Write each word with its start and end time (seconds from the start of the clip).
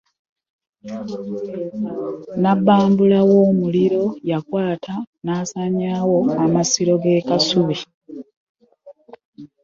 Nnabbambula 2.35 3.19
w'omuliro 3.29 4.05
yakwata 4.29 4.93
era 4.99 5.05
n'asaanyaawo 5.23 6.17
amasiro 6.45 6.93
g'ekasubi 7.03 7.77